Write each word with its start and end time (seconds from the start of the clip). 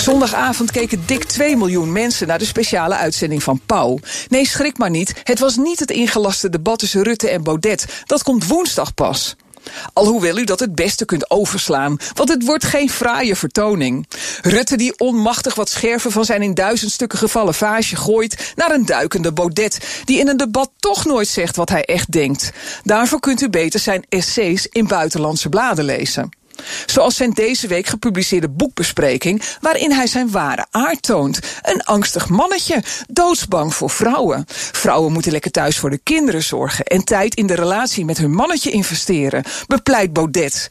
Zondagavond 0.00 0.70
keken 0.70 1.02
dik 1.06 1.24
2 1.24 1.56
miljoen 1.56 1.92
mensen 1.92 2.26
naar 2.26 2.38
de 2.38 2.44
speciale 2.44 2.94
uitzending 2.94 3.42
van 3.42 3.60
Pauw. 3.66 3.98
Nee, 4.28 4.46
schrik 4.46 4.78
maar 4.78 4.90
niet. 4.90 5.12
Het 5.22 5.38
was 5.38 5.56
niet 5.56 5.78
het 5.78 5.90
ingelaste 5.90 6.50
debat 6.50 6.78
tussen 6.78 7.02
Rutte 7.02 7.28
en 7.28 7.42
Baudet. 7.42 7.86
Dat 8.06 8.22
komt 8.22 8.46
woensdag 8.46 8.94
pas. 8.94 9.36
Alhoewel 9.92 10.38
u 10.38 10.44
dat 10.44 10.60
het 10.60 10.74
beste 10.74 11.04
kunt 11.04 11.30
overslaan, 11.30 11.96
want 12.14 12.28
het 12.28 12.44
wordt 12.44 12.64
geen 12.64 12.90
fraaie 12.90 13.36
vertoning. 13.36 14.06
Rutte 14.42 14.76
die 14.76 14.98
onmachtig 14.98 15.54
wat 15.54 15.68
scherven 15.68 16.10
van 16.10 16.24
zijn 16.24 16.42
in 16.42 16.54
duizend 16.54 16.90
stukken 16.90 17.18
gevallen 17.18 17.54
vaasje 17.54 17.96
gooit 17.96 18.52
naar 18.56 18.70
een 18.70 18.86
duikende 18.86 19.32
Baudet, 19.32 20.02
die 20.04 20.18
in 20.18 20.28
een 20.28 20.36
debat 20.36 20.70
toch 20.78 21.04
nooit 21.04 21.28
zegt 21.28 21.56
wat 21.56 21.68
hij 21.68 21.84
echt 21.84 22.12
denkt. 22.12 22.50
Daarvoor 22.82 23.20
kunt 23.20 23.40
u 23.40 23.48
beter 23.48 23.80
zijn 23.80 24.04
essays 24.08 24.66
in 24.66 24.86
buitenlandse 24.86 25.48
bladen 25.48 25.84
lezen. 25.84 26.39
Zoals 26.86 27.16
zijn 27.16 27.30
deze 27.30 27.66
week 27.66 27.86
gepubliceerde 27.86 28.48
boekbespreking, 28.48 29.42
waarin 29.60 29.92
hij 29.92 30.06
zijn 30.06 30.30
ware 30.30 30.66
aard 30.70 31.02
toont. 31.02 31.38
Een 31.62 31.82
angstig 31.82 32.28
mannetje, 32.28 32.82
doodsbang 33.08 33.74
voor 33.74 33.90
vrouwen. 33.90 34.44
Vrouwen 34.72 35.12
moeten 35.12 35.32
lekker 35.32 35.50
thuis 35.50 35.78
voor 35.78 35.90
de 35.90 36.00
kinderen 36.02 36.42
zorgen 36.42 36.84
en 36.84 37.04
tijd 37.04 37.34
in 37.34 37.46
de 37.46 37.54
relatie 37.54 38.04
met 38.04 38.18
hun 38.18 38.32
mannetje 38.32 38.70
investeren, 38.70 39.44
bepleit 39.66 40.12
Baudet. 40.12 40.68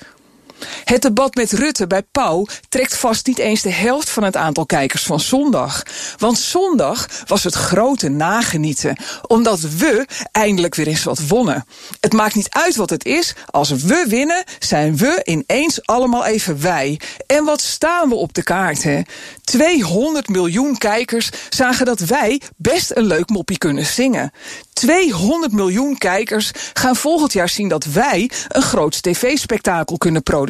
Het 0.83 1.01
debat 1.01 1.35
met 1.35 1.51
Rutte 1.51 1.87
bij 1.87 2.03
Pauw 2.11 2.45
trekt 2.69 2.97
vast 2.97 3.27
niet 3.27 3.37
eens 3.37 3.61
de 3.61 3.71
helft 3.71 4.09
van 4.09 4.23
het 4.23 4.35
aantal 4.35 4.65
kijkers 4.65 5.03
van 5.03 5.19
zondag. 5.19 5.83
Want 6.17 6.39
zondag 6.39 7.07
was 7.25 7.43
het 7.43 7.53
grote 7.53 8.09
nagenieten, 8.09 8.97
omdat 9.27 9.59
we 9.59 10.07
eindelijk 10.31 10.75
weer 10.75 10.87
eens 10.87 11.03
wat 11.03 11.27
wonnen. 11.27 11.65
Het 11.99 12.13
maakt 12.13 12.35
niet 12.35 12.49
uit 12.49 12.75
wat 12.75 12.89
het 12.89 13.05
is, 13.05 13.33
als 13.45 13.69
we 13.69 14.05
winnen, 14.07 14.43
zijn 14.59 14.97
we 14.97 15.21
ineens 15.23 15.85
allemaal 15.85 16.25
even 16.25 16.61
wij. 16.61 16.99
En 17.27 17.43
wat 17.43 17.61
staan 17.61 18.09
we 18.09 18.15
op 18.15 18.33
de 18.33 18.43
kaart, 18.43 18.83
hè? 18.83 19.01
200 19.43 20.27
miljoen 20.27 20.77
kijkers 20.77 21.29
zagen 21.49 21.85
dat 21.85 21.99
wij 21.99 22.41
best 22.55 22.91
een 22.95 23.05
leuk 23.05 23.29
moppie 23.29 23.57
kunnen 23.57 23.85
zingen. 23.85 24.31
200 24.73 25.51
miljoen 25.51 25.97
kijkers 25.97 26.51
gaan 26.73 26.95
volgend 26.95 27.33
jaar 27.33 27.49
zien 27.49 27.67
dat 27.67 27.85
wij 27.85 28.31
een 28.47 28.61
groot 28.61 29.03
tv-spektakel 29.03 29.97
kunnen 29.97 30.23
produceren. 30.23 30.47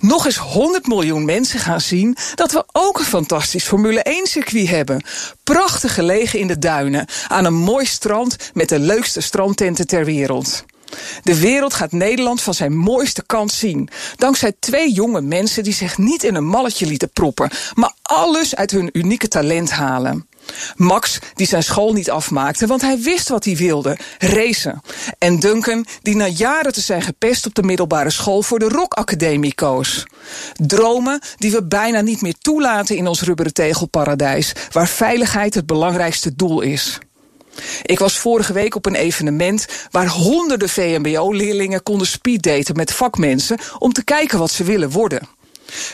Nog 0.00 0.26
eens 0.26 0.36
100 0.36 0.86
miljoen 0.86 1.24
mensen 1.24 1.58
gaan 1.58 1.80
zien 1.80 2.16
dat 2.34 2.52
we 2.52 2.64
ook 2.72 2.98
een 2.98 3.04
fantastisch 3.04 3.64
Formule 3.64 4.22
1-circuit 4.22 4.68
hebben. 4.68 5.04
Prachtig 5.44 5.94
gelegen 5.94 6.38
in 6.38 6.46
de 6.46 6.58
duinen, 6.58 7.06
aan 7.28 7.44
een 7.44 7.54
mooi 7.54 7.86
strand 7.86 8.36
met 8.54 8.68
de 8.68 8.78
leukste 8.78 9.20
strandtenten 9.20 9.86
ter 9.86 10.04
wereld. 10.04 10.64
De 11.22 11.40
wereld 11.40 11.74
gaat 11.74 11.92
Nederland 11.92 12.42
van 12.42 12.54
zijn 12.54 12.76
mooiste 12.76 13.22
kant 13.26 13.52
zien. 13.52 13.88
Dankzij 14.16 14.52
twee 14.58 14.92
jonge 14.92 15.20
mensen 15.20 15.62
die 15.62 15.72
zich 15.72 15.98
niet 15.98 16.22
in 16.22 16.34
een 16.34 16.46
malletje 16.46 16.86
lieten 16.86 17.10
proppen, 17.10 17.50
maar 17.74 17.92
alles 18.02 18.56
uit 18.56 18.70
hun 18.70 18.88
unieke 18.92 19.28
talent 19.28 19.70
halen. 19.70 20.26
Max, 20.76 21.18
die 21.34 21.46
zijn 21.46 21.62
school 21.62 21.92
niet 21.92 22.10
afmaakte, 22.10 22.66
want 22.66 22.80
hij 22.80 22.98
wist 22.98 23.28
wat 23.28 23.44
hij 23.44 23.56
wilde: 23.56 23.98
racen. 24.18 24.80
En 25.18 25.40
Duncan, 25.40 25.86
die 26.02 26.16
na 26.16 26.26
jaren 26.26 26.72
te 26.72 26.80
zijn 26.80 27.02
gepest 27.02 27.46
op 27.46 27.54
de 27.54 27.62
middelbare 27.62 28.10
school 28.10 28.42
voor 28.42 28.58
de 28.58 28.68
Rock 28.68 28.94
Academie 28.94 29.54
koos. 29.54 30.06
Dromen 30.52 31.20
die 31.36 31.50
we 31.50 31.64
bijna 31.64 32.00
niet 32.00 32.22
meer 32.22 32.34
toelaten 32.38 32.96
in 32.96 33.06
ons 33.06 33.22
rubberen 33.22 33.52
tegelparadijs, 33.52 34.52
waar 34.70 34.88
veiligheid 34.88 35.54
het 35.54 35.66
belangrijkste 35.66 36.34
doel 36.36 36.60
is. 36.60 36.98
Ik 37.82 37.98
was 37.98 38.18
vorige 38.18 38.52
week 38.52 38.74
op 38.74 38.86
een 38.86 38.94
evenement 38.94 39.66
waar 39.90 40.08
honderden 40.08 40.68
VMBO-leerlingen 40.68 41.82
konden 41.82 42.06
speeddaten 42.06 42.76
met 42.76 42.92
vakmensen 42.92 43.58
om 43.78 43.92
te 43.92 44.04
kijken 44.04 44.38
wat 44.38 44.50
ze 44.50 44.64
willen 44.64 44.90
worden. 44.90 45.28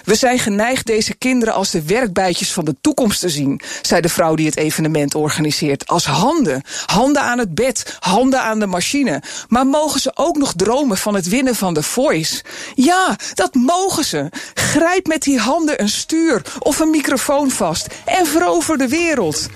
We 0.04 0.14
zijn 0.14 0.38
geneigd 0.38 0.86
deze 0.86 1.14
kinderen 1.14 1.54
als 1.54 1.70
de 1.70 1.82
werkbijtjes 1.82 2.53
van 2.53 2.64
de 2.64 2.76
toekomst 2.81 3.20
te 3.20 3.28
zien, 3.28 3.60
zei 3.82 4.00
de 4.00 4.08
vrouw 4.08 4.34
die 4.34 4.47
het 4.47 4.56
evenement 4.56 5.14
organiseert. 5.14 5.86
Als 5.86 6.04
handen. 6.04 6.62
Handen 6.86 7.22
aan 7.22 7.38
het 7.38 7.54
bed, 7.54 7.97
handen 8.00 8.42
aan 8.42 8.58
de 8.58 8.66
machine. 8.66 9.22
Maar 9.48 9.66
mogen 9.66 10.00
ze 10.00 10.10
ook 10.14 10.36
nog 10.36 10.53
dromen 10.56 10.97
van 10.97 11.14
het 11.14 11.28
winnen 11.28 11.54
van 11.54 11.75
de 11.75 11.82
voice? 11.82 12.44
Ja, 12.75 13.16
dat 13.34 13.54
mogen 13.54 14.04
ze. 14.04 14.28
Grijp 14.54 15.06
met 15.06 15.22
die 15.22 15.38
handen 15.38 15.81
een 15.81 15.88
stuur 15.88 16.42
of 16.58 16.78
een 16.78 16.91
microfoon 16.91 17.50
vast 17.50 17.87
en 18.04 18.26
verover 18.26 18.78
de 18.78 18.88
wereld. 18.88 19.48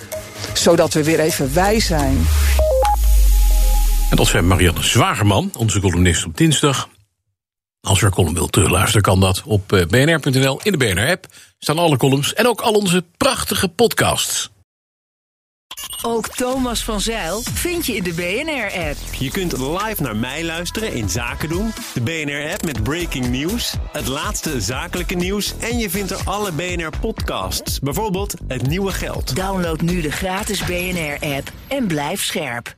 Zodat 0.52 0.92
we 0.92 1.04
weer 1.04 1.20
even 1.20 1.54
wij 1.54 1.80
zijn. 1.80 2.26
En 4.10 4.16
dat 4.16 4.26
zijn 4.26 4.46
Marianne 4.46 4.82
Zwagerman, 4.82 5.50
onze 5.58 5.80
columnist 5.80 6.24
op 6.24 6.36
dinsdag. 6.36 6.88
Als 7.84 8.00
u 8.00 8.06
een 8.06 8.12
column 8.12 8.34
wilt 8.34 8.52
terugluisteren, 8.52 9.02
kan 9.02 9.20
dat 9.20 9.42
op 9.46 9.72
eh, 9.72 9.86
bnr.nl. 9.86 10.60
In 10.62 10.72
de 10.72 10.78
BNR-app 10.78 11.26
staan 11.58 11.78
alle 11.78 11.96
columns 11.96 12.34
en 12.34 12.46
ook 12.46 12.60
al 12.60 12.72
onze 12.72 13.04
prachtige 13.16 13.68
podcasts. 13.68 14.52
Ook 16.02 16.28
Thomas 16.28 16.84
van 16.84 17.00
Zeil 17.00 17.40
vind 17.42 17.86
je 17.86 17.96
in 17.96 18.02
de 18.02 18.12
BNR-app. 18.12 18.96
Je 19.18 19.30
kunt 19.30 19.52
live 19.58 20.02
naar 20.02 20.16
mij 20.16 20.44
luisteren 20.44 20.92
in 20.92 21.08
Zaken 21.08 21.48
doen. 21.48 21.72
De 21.94 22.00
BNR-app 22.00 22.64
met 22.64 22.82
breaking 22.82 23.28
news. 23.28 23.74
Het 23.92 24.06
laatste 24.06 24.60
zakelijke 24.60 25.14
nieuws. 25.14 25.54
En 25.58 25.78
je 25.78 25.90
vindt 25.90 26.10
er 26.10 26.20
alle 26.24 26.52
BNR-podcasts. 26.52 27.78
Bijvoorbeeld 27.78 28.34
Het 28.48 28.66
Nieuwe 28.66 28.92
Geld. 28.92 29.36
Download 29.36 29.80
nu 29.80 30.00
de 30.00 30.12
gratis 30.12 30.64
BNR-app 30.64 31.52
en 31.68 31.86
blijf 31.86 32.22
scherp. 32.22 32.74